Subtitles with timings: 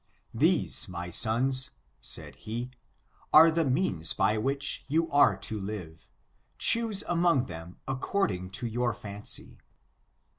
[0.33, 1.69] These, my sons,
[2.01, 2.71] said he,
[3.31, 6.09] are the means by which you are to live;
[6.57, 9.59] choose among them according to your fancy.